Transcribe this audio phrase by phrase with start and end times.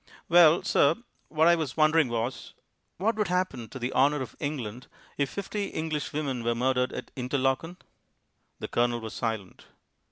[0.27, 0.95] "Well, sir,
[1.27, 2.55] what I was wondering was
[2.97, 7.11] What would happen to the honour of England if fifty English women were murdered at
[7.15, 7.77] Interlaken?"
[8.57, 9.65] The Colonel was silent.